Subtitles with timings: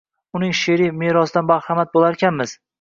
[0.39, 2.61] Uning she’riy merosidan bahramand bo’larkanmiz.